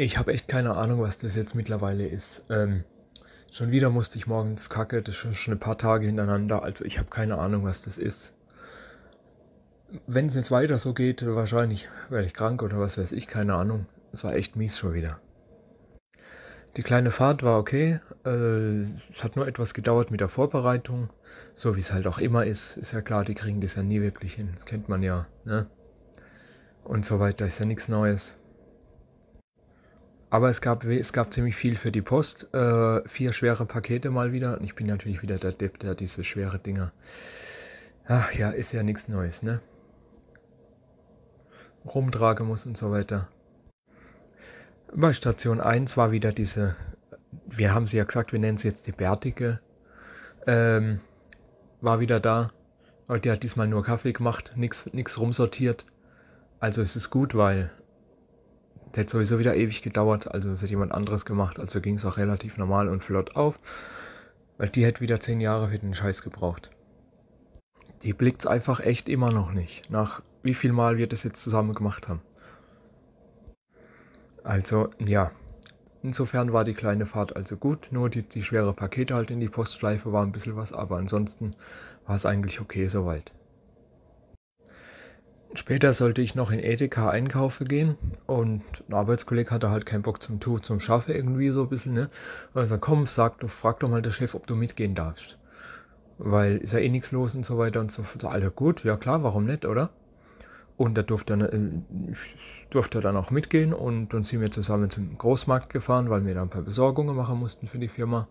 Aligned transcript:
Ich 0.00 0.16
habe 0.16 0.32
echt 0.32 0.46
keine 0.46 0.76
Ahnung, 0.76 1.00
was 1.00 1.18
das 1.18 1.34
jetzt 1.34 1.56
mittlerweile 1.56 2.06
ist. 2.06 2.44
Ähm, 2.50 2.84
schon 3.50 3.72
wieder 3.72 3.90
musste 3.90 4.16
ich 4.16 4.28
morgens 4.28 4.70
kacke, 4.70 5.02
das 5.02 5.24
ist 5.24 5.38
schon 5.38 5.54
ein 5.54 5.58
paar 5.58 5.76
Tage 5.76 6.06
hintereinander. 6.06 6.62
Also 6.62 6.84
ich 6.84 7.00
habe 7.00 7.10
keine 7.10 7.36
Ahnung, 7.36 7.64
was 7.64 7.82
das 7.82 7.98
ist. 7.98 8.32
Wenn 10.06 10.26
es 10.26 10.36
jetzt 10.36 10.52
weiter 10.52 10.78
so 10.78 10.94
geht, 10.94 11.26
wahrscheinlich 11.26 11.88
werde 12.10 12.26
ich 12.26 12.34
krank 12.34 12.62
oder 12.62 12.78
was 12.78 12.96
weiß 12.96 13.10
ich, 13.10 13.26
keine 13.26 13.54
Ahnung. 13.54 13.86
Es 14.12 14.22
war 14.22 14.36
echt 14.36 14.54
mies 14.54 14.78
schon 14.78 14.94
wieder. 14.94 15.18
Die 16.76 16.84
kleine 16.84 17.10
Fahrt 17.10 17.42
war 17.42 17.58
okay. 17.58 17.98
Äh, 18.24 18.82
es 19.12 19.24
hat 19.24 19.34
nur 19.34 19.48
etwas 19.48 19.74
gedauert 19.74 20.12
mit 20.12 20.20
der 20.20 20.28
Vorbereitung. 20.28 21.10
So 21.56 21.74
wie 21.74 21.80
es 21.80 21.92
halt 21.92 22.06
auch 22.06 22.20
immer 22.20 22.46
ist. 22.46 22.76
Ist 22.76 22.92
ja 22.92 23.00
klar, 23.00 23.24
die 23.24 23.34
kriegen 23.34 23.60
das 23.60 23.74
ja 23.74 23.82
nie 23.82 24.00
wirklich 24.00 24.34
hin. 24.34 24.58
Kennt 24.64 24.88
man 24.88 25.02
ja. 25.02 25.26
Ne? 25.44 25.66
Und 26.84 27.04
so 27.04 27.18
weiter. 27.18 27.46
Ist 27.46 27.58
ja 27.58 27.66
nichts 27.66 27.88
Neues. 27.88 28.36
Aber 30.30 30.50
es 30.50 30.60
gab, 30.60 30.84
es 30.84 31.12
gab 31.12 31.32
ziemlich 31.32 31.56
viel 31.56 31.76
für 31.76 31.90
die 31.90 32.02
Post. 32.02 32.52
Äh, 32.52 33.08
vier 33.08 33.32
schwere 33.32 33.64
Pakete 33.64 34.10
mal 34.10 34.32
wieder. 34.32 34.58
Und 34.58 34.64
ich 34.64 34.74
bin 34.74 34.86
natürlich 34.86 35.22
wieder 35.22 35.38
der 35.38 35.52
Depp, 35.52 35.78
der 35.78 35.94
diese 35.94 36.22
schwere 36.24 36.58
Dinger. 36.58 36.92
Ach 38.06 38.32
ja, 38.32 38.50
ist 38.50 38.72
ja 38.72 38.82
nichts 38.82 39.08
Neues, 39.08 39.42
ne? 39.42 39.60
Rumtragen 41.84 42.46
muss 42.46 42.66
und 42.66 42.76
so 42.76 42.90
weiter. 42.90 43.28
Bei 44.94 45.12
Station 45.12 45.60
1 45.60 45.96
war 45.96 46.12
wieder 46.12 46.32
diese, 46.32 46.76
wir 47.46 47.74
haben 47.74 47.86
sie 47.86 47.98
ja 47.98 48.04
gesagt, 48.04 48.32
wir 48.32 48.38
nennen 48.38 48.58
sie 48.58 48.68
jetzt 48.68 48.86
die 48.86 48.92
Bärtige. 48.92 49.60
Ähm, 50.46 51.00
war 51.80 52.00
wieder 52.00 52.20
da. 52.20 52.52
Aber 53.06 53.18
die 53.18 53.30
hat 53.30 53.42
diesmal 53.42 53.68
nur 53.68 53.84
Kaffee 53.84 54.12
gemacht, 54.12 54.52
nichts 54.56 55.18
rumsortiert. 55.18 55.86
Also 56.60 56.82
es 56.82 56.96
ist 56.96 57.08
gut, 57.08 57.34
weil 57.34 57.70
der 58.94 59.04
hat 59.04 59.10
sowieso 59.10 59.38
wieder 59.38 59.54
ewig 59.54 59.82
gedauert, 59.82 60.32
also 60.32 60.50
es 60.50 60.62
hat 60.62 60.70
jemand 60.70 60.92
anderes 60.92 61.24
gemacht, 61.24 61.58
also 61.58 61.80
ging 61.80 61.96
es 61.96 62.04
auch 62.04 62.16
relativ 62.16 62.56
normal 62.56 62.88
und 62.88 63.04
flott 63.04 63.36
auf. 63.36 63.58
Weil 64.56 64.70
die 64.70 64.84
hätte 64.84 65.00
wieder 65.00 65.20
zehn 65.20 65.40
Jahre 65.40 65.68
für 65.68 65.78
den 65.78 65.94
Scheiß 65.94 66.22
gebraucht. 66.22 66.70
Die 68.02 68.12
blickt's 68.12 68.46
einfach 68.46 68.80
echt 68.80 69.08
immer 69.08 69.30
noch 69.32 69.52
nicht, 69.52 69.90
nach 69.90 70.22
wie 70.42 70.54
viel 70.54 70.72
Mal 70.72 70.98
wir 70.98 71.06
das 71.06 71.22
jetzt 71.22 71.42
zusammen 71.42 71.74
gemacht 71.74 72.08
haben. 72.08 72.22
Also, 74.44 74.90
ja. 74.98 75.30
Insofern 76.02 76.52
war 76.52 76.64
die 76.64 76.74
kleine 76.74 77.06
Fahrt 77.06 77.34
also 77.34 77.56
gut, 77.56 77.88
nur 77.90 78.08
die, 78.08 78.22
die 78.22 78.42
schwere 78.42 78.72
Pakete 78.72 79.14
halt 79.14 79.30
in 79.30 79.40
die 79.40 79.48
Postschleife 79.48 80.12
war 80.12 80.24
ein 80.24 80.30
bisschen 80.32 80.56
was, 80.56 80.72
aber 80.72 80.96
ansonsten 80.96 81.56
war 82.06 82.14
es 82.14 82.24
eigentlich 82.24 82.60
okay 82.60 82.86
soweit. 82.86 83.32
Später 85.54 85.94
sollte 85.94 86.20
ich 86.20 86.34
noch 86.34 86.50
in 86.50 86.58
Edeka 86.58 87.08
einkaufen 87.08 87.66
gehen 87.66 87.96
und 88.26 88.62
ein 88.88 88.94
Arbeitskollege 88.94 89.50
hatte 89.50 89.70
halt 89.70 89.86
keinen 89.86 90.02
Bock 90.02 90.22
zum 90.22 90.40
Tun, 90.40 90.62
zum 90.62 90.78
Schaffen 90.78 91.14
irgendwie 91.14 91.48
so 91.50 91.62
ein 91.62 91.68
bisschen, 91.68 91.94
ne? 91.94 92.10
Also 92.52 92.76
komm, 92.78 93.06
sag 93.06 93.40
doch, 93.40 93.48
frag 93.48 93.80
doch 93.80 93.88
mal 93.88 94.02
der 94.02 94.10
Chef, 94.10 94.34
ob 94.34 94.46
du 94.46 94.54
mitgehen 94.54 94.94
darfst. 94.94 95.38
Weil 96.18 96.58
ist 96.58 96.74
ja 96.74 96.80
eh 96.80 96.88
nichts 96.90 97.12
los 97.12 97.34
und 97.34 97.46
so 97.46 97.56
weiter 97.56 97.80
und 97.80 97.90
so 97.90 98.02
fort. 98.02 98.24
Alter, 98.24 98.50
gut, 98.50 98.84
ja 98.84 98.96
klar, 98.96 99.22
warum 99.22 99.46
nicht, 99.46 99.64
oder? 99.64 99.90
Und 100.76 100.96
da 100.96 101.02
durfte, 101.02 101.34
äh, 101.34 102.14
durfte 102.70 103.00
dann 103.00 103.16
auch 103.16 103.30
mitgehen 103.30 103.72
und 103.72 104.12
dann 104.12 104.24
sind 104.24 104.40
wir 104.40 104.50
zusammen 104.50 104.90
zum 104.90 105.16
Großmarkt 105.16 105.72
gefahren, 105.72 106.10
weil 106.10 106.26
wir 106.26 106.34
da 106.34 106.42
ein 106.42 106.50
paar 106.50 106.62
Besorgungen 106.62 107.16
machen 107.16 107.38
mussten 107.38 107.68
für 107.68 107.78
die 107.78 107.88
Firma. 107.88 108.28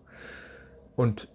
Und 0.96 1.28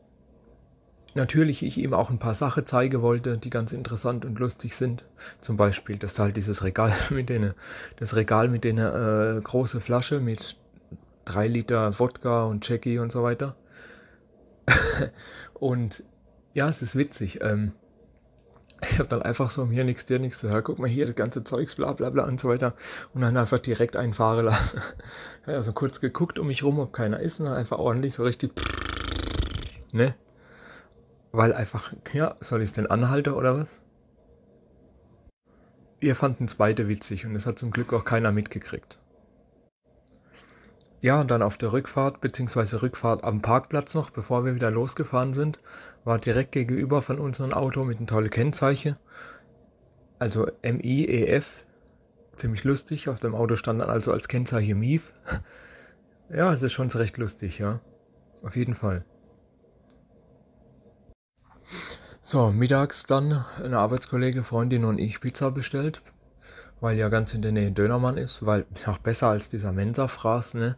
natürlich 1.16 1.64
ich 1.64 1.78
ihm 1.78 1.94
auch 1.94 2.10
ein 2.10 2.20
paar 2.20 2.34
Sachen 2.34 2.66
zeigen 2.66 3.02
wollte, 3.02 3.38
die 3.38 3.50
ganz 3.50 3.72
interessant 3.72 4.26
und 4.26 4.40
lustig 4.40 4.76
sind. 4.76 5.06
Zum 5.42 5.58
Beispiel, 5.58 5.98
dass 5.98 6.20
halt 6.20 6.38
dieses 6.38 6.64
Regal 6.64 6.94
mit 7.10 7.30
denen, 7.30 7.54
das 7.98 8.16
Regal 8.16 8.48
mit 8.50 8.64
der 8.64 9.38
äh, 9.38 9.42
große 9.42 9.82
Flasche 9.82 10.20
mit 10.20 10.58
drei 11.26 11.48
Liter 11.48 12.00
Wodka 12.00 12.46
und 12.46 12.68
Jackie 12.68 13.00
und 13.00 13.12
so 13.12 13.24
weiter. 13.24 13.56
und 15.54 16.04
ja, 16.54 16.70
es 16.70 16.82
ist 16.82 16.96
witzig. 16.96 17.42
Ähm, 17.42 17.74
ich 18.90 19.00
habe 19.00 19.10
dann 19.10 19.22
einfach 19.22 19.50
so 19.50 19.66
mir 19.66 19.84
nichts, 19.84 20.06
dir 20.06 20.20
nichts, 20.20 20.42
ja, 20.42 20.62
guck 20.62 20.80
mal 20.80 20.90
hier, 20.90 21.06
das 21.06 21.16
ganze 21.16 21.44
Zeugs, 21.44 21.76
bla 21.76 21.94
bla 21.94 22.10
bla 22.10 22.26
und 22.26 22.40
so 22.40 22.50
weiter. 22.50 22.74
Und 23.14 23.22
dann 23.22 23.38
einfach 23.38 23.60
direkt 23.60 23.96
einfahren 23.96 24.46
lassen. 24.46 24.82
Also 25.46 25.74
kurz 25.74 26.00
geguckt 26.00 26.40
um 26.40 26.48
mich 26.48 26.64
rum, 26.64 26.80
ob 26.80 26.94
keiner 26.94 27.20
ist 27.20 27.42
und 27.42 27.48
dann 27.48 27.56
einfach 27.56 27.78
ordentlich 27.78 28.14
so 28.14 28.24
richtig, 28.24 28.54
ne? 29.92 30.16
Weil 31.34 31.52
einfach, 31.52 31.94
ja, 32.14 32.36
soll 32.42 32.62
ich 32.62 32.70
es 32.70 32.74
denn 32.74 32.86
anhalten 32.86 33.34
oder 33.34 33.58
was? 33.58 33.82
Wir 36.00 36.16
fanden 36.16 36.46
es 36.46 36.56
beide 36.56 36.88
witzig 36.88 37.26
und 37.26 37.36
es 37.36 37.48
hat 37.48 37.58
zum 37.58 37.72
Glück 37.72 37.92
auch 37.92 38.06
keiner 38.06 38.32
mitgekriegt. 38.32 39.00
Ja, 41.02 41.20
und 41.20 41.32
dann 41.32 41.42
auf 41.42 41.58
der 41.58 41.74
Rückfahrt, 41.74 42.22
beziehungsweise 42.22 42.84
Rückfahrt 42.84 43.24
am 43.24 43.42
Parkplatz 43.42 43.96
noch, 43.96 44.12
bevor 44.12 44.46
wir 44.46 44.54
wieder 44.54 44.70
losgefahren 44.70 45.34
sind, 45.34 45.60
war 46.04 46.20
direkt 46.20 46.52
gegenüber 46.52 47.02
von 47.02 47.18
unserem 47.18 47.52
Auto 47.52 47.84
mit 47.84 47.98
einem 47.98 48.08
tollen 48.08 48.30
Kennzeichen. 48.30 48.96
Also 50.20 50.48
MIEF, 50.62 51.48
ziemlich 52.36 52.64
lustig. 52.64 53.10
Auf 53.10 53.20
dem 53.20 53.34
Auto 53.34 53.56
stand 53.56 53.82
dann 53.82 53.90
also 53.90 54.14
als 54.14 54.28
Kennzeichen 54.28 54.80
MIF. 54.80 55.14
Ja, 56.30 56.54
es 56.54 56.62
ist 56.62 56.74
schon 56.74 56.90
recht 56.90 57.18
lustig, 57.18 57.58
ja. 57.58 57.80
Auf 58.44 58.56
jeden 58.56 58.76
Fall. 58.76 59.04
So, 62.26 62.52
mittags 62.52 63.06
dann 63.06 63.44
eine 63.62 63.80
Arbeitskollege, 63.80 64.46
Freundin 64.46 64.86
und 64.86 64.98
ich 64.98 65.20
Pizza 65.20 65.52
bestellt, 65.52 66.02
weil 66.80 66.98
ja 66.98 67.10
ganz 67.10 67.34
in 67.34 67.42
der 67.42 67.52
Nähe 67.52 67.70
Dönermann 67.70 68.16
ist, 68.16 68.46
weil 68.46 68.66
auch 68.86 68.98
besser 68.98 69.28
als 69.28 69.50
dieser 69.50 69.74
Mensa-Fraß, 69.74 70.54
ne? 70.54 70.78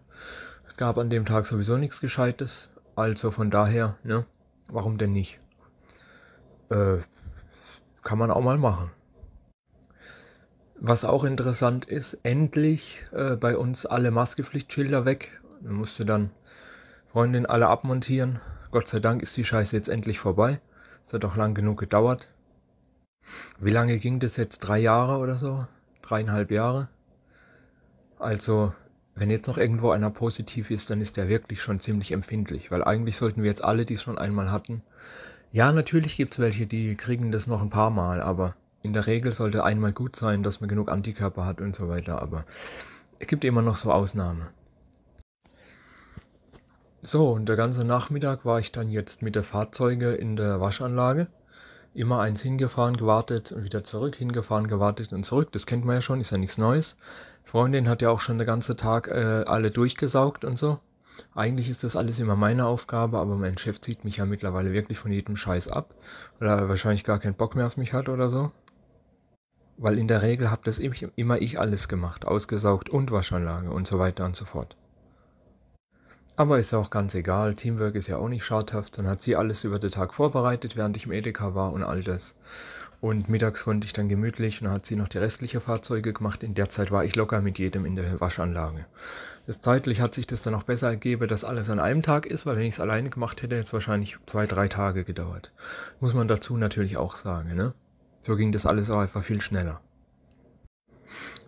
Es 0.68 0.76
gab 0.76 0.98
an 0.98 1.12
dem 1.12 1.24
Tag 1.24 1.46
sowieso 1.46 1.78
nichts 1.78 2.02
Gescheites, 2.02 2.72
also 2.96 3.30
von 3.30 3.52
daher, 3.52 3.96
ne? 4.04 4.26
Warum 4.70 4.98
denn 4.98 5.14
nicht? 5.14 5.38
Äh, 6.72 6.98
kann 8.04 8.18
man 8.18 8.32
auch 8.32 8.42
mal 8.42 8.58
machen. 8.58 8.90
Was 10.80 11.06
auch 11.06 11.24
interessant 11.24 11.86
ist, 11.86 12.16
endlich 12.24 13.06
äh, 13.12 13.36
bei 13.36 13.56
uns 13.56 13.86
alle 13.86 14.10
Maskepflichtschilder 14.10 15.06
weg. 15.06 15.40
Man 15.62 15.76
musste 15.76 16.06
dann 16.06 16.32
Freundin 17.12 17.46
alle 17.46 17.68
abmontieren. 17.68 18.40
Gott 18.72 18.88
sei 18.88 19.00
Dank 19.00 19.22
ist 19.22 19.38
die 19.38 19.44
Scheiße 19.44 19.76
jetzt 19.76 19.90
endlich 19.90 20.18
vorbei. 20.18 20.60
Es 21.06 21.14
hat 21.14 21.24
auch 21.24 21.36
lang 21.36 21.54
genug 21.54 21.80
gedauert. 21.80 22.30
Wie 23.60 23.72
lange 23.72 24.00
ging 24.00 24.20
das 24.20 24.38
jetzt? 24.38 24.60
Drei 24.60 24.80
Jahre 24.80 25.18
oder 25.20 25.38
so? 25.38 25.68
Dreieinhalb 26.02 26.50
Jahre? 26.50 26.90
Also, 28.18 28.74
wenn 29.14 29.30
jetzt 29.30 29.48
noch 29.48 29.58
irgendwo 29.58 29.92
einer 29.92 30.10
positiv 30.10 30.72
ist, 30.72 30.90
dann 30.90 31.02
ist 31.02 31.18
der 31.18 31.30
wirklich 31.30 31.62
schon 31.62 31.80
ziemlich 31.80 32.12
empfindlich, 32.12 32.72
weil 32.72 32.84
eigentlich 32.84 33.18
sollten 33.18 33.44
wir 33.44 33.50
jetzt 33.50 33.64
alle, 33.64 33.86
die 33.86 33.94
es 33.94 34.02
schon 34.02 34.18
einmal 34.18 34.52
hatten. 34.52 34.82
Ja, 35.52 35.72
natürlich 35.72 36.18
gibt 36.18 36.34
es 36.34 36.40
welche, 36.40 36.66
die 36.66 36.96
kriegen 36.96 37.32
das 37.32 37.46
noch 37.46 37.62
ein 37.62 37.70
paar 37.70 37.92
Mal, 37.92 38.22
aber 38.22 38.56
in 38.82 38.94
der 38.94 39.06
Regel 39.06 39.32
sollte 39.32 39.64
einmal 39.64 39.94
gut 39.94 40.16
sein, 40.16 40.44
dass 40.44 40.60
man 40.60 40.70
genug 40.70 40.90
Antikörper 40.90 41.46
hat 41.46 41.62
und 41.62 41.76
so 41.76 41.88
weiter, 41.88 42.22
aber 42.22 42.46
es 43.20 43.28
gibt 43.28 43.46
immer 43.46 43.62
noch 43.62 43.76
so 43.76 43.92
Ausnahmen. 43.92 44.48
So, 47.08 47.30
und 47.30 47.48
der 47.48 47.56
ganze 47.56 47.86
Nachmittag 47.86 48.46
war 48.46 48.58
ich 48.58 48.72
dann 48.72 48.90
jetzt 48.90 49.22
mit 49.22 49.36
der 49.36 49.44
Fahrzeuge 49.44 50.14
in 50.16 50.36
der 50.36 50.60
Waschanlage. 50.60 51.28
Immer 51.94 52.20
eins 52.20 52.42
hingefahren, 52.42 52.98
gewartet 52.98 53.52
und 53.52 53.64
wieder 53.64 53.84
zurück, 53.84 54.16
hingefahren, 54.16 54.66
gewartet 54.66 55.14
und 55.14 55.24
zurück. 55.24 55.52
Das 55.52 55.68
kennt 55.68 55.86
man 55.86 55.98
ja 55.98 56.02
schon, 56.02 56.20
ist 56.20 56.32
ja 56.32 56.40
nichts 56.40 56.58
Neues. 56.58 56.98
Freundin 57.44 57.88
hat 57.88 58.02
ja 58.02 58.10
auch 58.10 58.22
schon 58.22 58.40
den 58.40 58.48
ganzen 58.48 58.76
Tag 58.76 59.08
äh, 59.08 59.44
alle 59.46 59.70
durchgesaugt 59.70 60.46
und 60.46 60.58
so. 60.58 60.80
Eigentlich 61.36 61.70
ist 61.70 61.84
das 61.84 61.96
alles 61.96 62.18
immer 62.18 62.36
meine 62.36 62.66
Aufgabe, 62.66 63.20
aber 63.20 63.36
mein 63.36 63.60
Chef 63.60 63.80
zieht 63.82 64.04
mich 64.04 64.18
ja 64.18 64.26
mittlerweile 64.26 64.74
wirklich 64.74 64.98
von 64.98 65.12
jedem 65.12 65.36
Scheiß 65.36 65.68
ab. 65.68 65.94
Oder 66.42 66.70
wahrscheinlich 66.70 67.04
gar 67.04 67.20
keinen 67.20 67.36
Bock 67.36 67.56
mehr 67.56 67.68
auf 67.68 67.78
mich 67.78 67.94
hat 67.94 68.10
oder 68.10 68.30
so. 68.30 68.52
Weil 69.78 70.00
in 70.00 70.08
der 70.08 70.24
Regel 70.24 70.50
habe 70.50 70.64
das 70.66 70.80
immer 70.80 71.40
ich 71.40 71.60
alles 71.60 71.88
gemacht. 71.88 72.26
Ausgesaugt 72.26 72.90
und 72.90 73.12
Waschanlage 73.12 73.70
und 73.70 73.86
so 73.86 74.00
weiter 74.00 74.26
und 74.26 74.36
so 74.36 74.46
fort. 74.46 74.76
Aber 76.38 76.60
ist 76.60 76.74
auch 76.74 76.90
ganz 76.90 77.16
egal, 77.16 77.56
Teamwork 77.56 77.96
ist 77.96 78.08
ja 78.08 78.18
auch 78.18 78.28
nicht 78.28 78.44
schadhaft. 78.44 78.98
Dann 78.98 79.08
hat 79.08 79.22
sie 79.22 79.38
alles 79.38 79.64
über 79.64 79.80
den 79.80 79.92
Tag 79.92 80.14
vorbereitet, 80.14 80.76
während 80.76 80.98
ich 80.98 81.06
im 81.06 81.14
Edeka 81.14 81.56
war 81.56 81.72
und 81.72 81.82
all 81.82 82.04
das. 82.04 82.36
Und 83.00 83.30
mittags 83.30 83.64
konnte 83.64 83.86
ich 83.86 83.94
dann 83.94 84.10
gemütlich 84.10 84.62
und 84.62 84.70
hat 84.70 84.86
sie 84.86 84.98
noch 84.98 85.08
die 85.08 85.18
restlichen 85.18 85.62
Fahrzeuge 85.62 86.12
gemacht. 86.12 86.44
In 86.44 86.54
der 86.54 86.70
Zeit 86.70 86.92
war 86.92 87.06
ich 87.06 87.16
locker 87.16 87.40
mit 87.40 87.58
jedem 87.58 87.86
in 87.86 87.96
der 87.96 88.20
Waschanlage. 88.20 88.86
Das 89.48 89.62
zeitlich 89.62 90.02
hat 90.02 90.16
sich 90.16 90.28
das 90.28 90.42
dann 90.42 90.56
auch 90.56 90.64
besser 90.64 90.90
ergeben, 90.90 91.28
dass 91.30 91.46
alles 91.46 91.70
an 91.70 91.80
einem 91.80 92.02
Tag 92.02 92.26
ist, 92.26 92.46
weil 92.46 92.58
wenn 92.58 92.66
ich 92.66 92.74
es 92.74 92.80
alleine 92.82 93.10
gemacht 93.10 93.42
hätte, 93.42 93.56
hätte 93.56 93.68
es 93.68 93.74
wahrscheinlich 93.74 94.18
zwei, 94.26 94.46
drei 94.46 94.68
Tage 94.68 95.06
gedauert. 95.06 95.54
Muss 96.02 96.14
man 96.14 96.28
dazu 96.28 96.58
natürlich 96.58 96.98
auch 96.98 97.16
sagen, 97.16 97.56
ne? 97.56 97.74
So 98.24 98.36
ging 98.36 98.52
das 98.52 98.66
alles 98.66 98.90
auch 98.90 99.00
einfach 99.00 99.24
viel 99.24 99.40
schneller. 99.40 99.80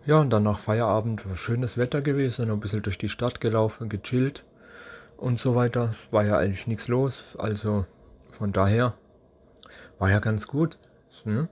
Ja, 0.06 0.20
und 0.20 0.30
dann 0.30 0.44
nach 0.44 0.60
Feierabend 0.60 1.28
war 1.28 1.36
schönes 1.36 1.76
Wetter 1.76 2.00
gewesen, 2.00 2.50
ein 2.50 2.60
bisschen 2.60 2.82
durch 2.82 2.96
die 2.96 3.08
Stadt 3.10 3.40
gelaufen, 3.40 3.88
gechillt 3.88 4.44
und 5.18 5.38
so 5.38 5.54
weiter. 5.54 5.94
War 6.10 6.24
ja 6.24 6.38
eigentlich 6.38 6.66
nichts 6.66 6.88
los, 6.88 7.36
also 7.38 7.84
von 8.32 8.52
daher 8.52 8.94
war 9.98 10.10
ja 10.10 10.20
ganz 10.20 10.46
gut. 10.46 10.78
Ne? 11.24 11.48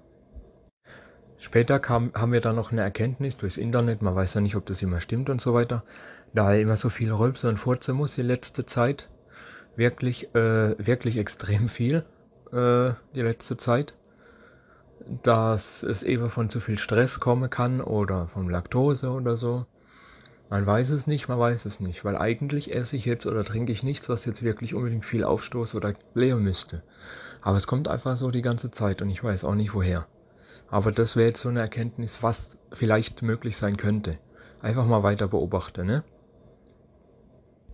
Später 1.38 1.78
kam, 1.78 2.12
haben 2.14 2.32
wir 2.32 2.40
dann 2.40 2.56
noch 2.56 2.72
eine 2.72 2.80
Erkenntnis 2.80 3.36
durchs 3.36 3.58
Internet, 3.58 4.00
man 4.00 4.14
weiß 4.14 4.34
ja 4.34 4.40
nicht, 4.40 4.56
ob 4.56 4.64
das 4.66 4.80
immer 4.80 5.00
stimmt 5.00 5.28
und 5.28 5.40
so 5.40 5.52
weiter, 5.52 5.84
da 6.32 6.52
er 6.52 6.60
immer 6.60 6.76
so 6.76 6.88
viel 6.88 7.12
rülpsen 7.12 7.50
und 7.50 7.58
furzen 7.58 7.94
muss 7.94 8.14
die 8.14 8.22
letzte 8.22 8.64
Zeit, 8.64 9.10
wirklich, 9.76 10.34
äh, 10.34 10.74
wirklich 10.78 11.18
extrem 11.18 11.68
viel, 11.68 12.04
äh, 12.52 12.90
die 13.14 13.22
letzte 13.22 13.56
Zeit, 13.56 13.94
dass 15.22 15.82
es 15.82 16.02
eben 16.02 16.30
von 16.30 16.48
zu 16.48 16.60
viel 16.60 16.78
Stress 16.78 17.20
kommen 17.20 17.50
kann 17.50 17.80
oder 17.80 18.28
von 18.28 18.48
Laktose 18.48 19.10
oder 19.10 19.36
so. 19.36 19.66
Man 20.48 20.64
weiß 20.64 20.90
es 20.90 21.08
nicht, 21.08 21.28
man 21.28 21.40
weiß 21.40 21.64
es 21.64 21.80
nicht, 21.80 22.04
weil 22.04 22.16
eigentlich 22.16 22.72
esse 22.72 22.96
ich 22.96 23.04
jetzt 23.04 23.26
oder 23.26 23.44
trinke 23.44 23.72
ich 23.72 23.82
nichts, 23.82 24.08
was 24.08 24.24
jetzt 24.24 24.44
wirklich 24.44 24.74
unbedingt 24.74 25.04
viel 25.04 25.24
Aufstoß 25.24 25.74
oder 25.74 25.94
leer 26.14 26.36
müsste. 26.36 26.82
Aber 27.42 27.56
es 27.56 27.66
kommt 27.66 27.88
einfach 27.88 28.16
so 28.16 28.30
die 28.30 28.42
ganze 28.42 28.70
Zeit 28.70 29.02
und 29.02 29.10
ich 29.10 29.24
weiß 29.24 29.44
auch 29.44 29.56
nicht 29.56 29.74
woher. 29.74 30.06
Aber 30.68 30.92
das 30.92 31.16
wäre 31.16 31.28
jetzt 31.28 31.40
so 31.40 31.48
eine 31.48 31.60
Erkenntnis, 31.60 32.22
was 32.22 32.58
vielleicht 32.72 33.22
möglich 33.22 33.56
sein 33.56 33.76
könnte. 33.76 34.18
Einfach 34.62 34.86
mal 34.86 35.02
weiter 35.02 35.26
beobachten, 35.26 35.86
ne? 35.86 36.04